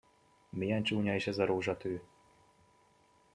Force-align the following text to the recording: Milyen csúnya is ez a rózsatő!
Milyen 0.49 0.83
csúnya 0.83 1.15
is 1.15 1.27
ez 1.27 1.37
a 1.37 1.45
rózsatő! 1.45 2.01